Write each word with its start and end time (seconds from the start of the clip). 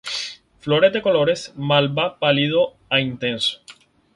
Flores 0.57 0.91
de 0.93 1.03
colores 1.03 1.53
malva 1.55 2.17
pálido 2.17 2.73
a 2.89 2.99
intenso. 3.01 3.61